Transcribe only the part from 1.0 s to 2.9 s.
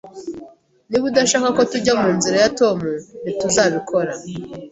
udashaka ko tujya munzira ya Tom,